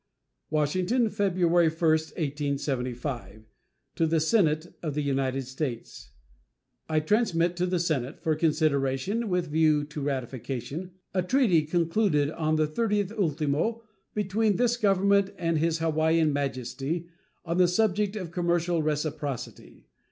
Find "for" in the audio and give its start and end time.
8.19-8.33